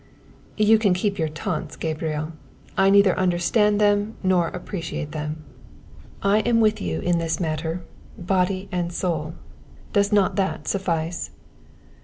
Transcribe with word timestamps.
"You 0.57 0.79
can 0.79 0.95
keep 0.95 1.19
your 1.19 1.27
taunts, 1.29 1.75
Gabriel. 1.75 2.31
I 2.75 2.89
neither 2.89 3.15
understand 3.19 3.79
them 3.79 4.15
nor 4.23 4.47
appreciate 4.47 5.11
them. 5.11 5.43
I 6.23 6.39
am 6.39 6.59
with 6.59 6.81
you 6.81 7.01
in 7.01 7.19
this 7.19 7.39
matter, 7.39 7.83
body 8.17 8.67
and 8.71 8.91
soul 8.91 9.35
does 9.93 10.11
not 10.11 10.37
that 10.37 10.67
suffice?" 10.67 11.29